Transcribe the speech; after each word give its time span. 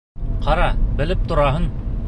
Ҡара, 0.45 0.71
белеп 1.03 1.29
тораһың! 1.33 1.73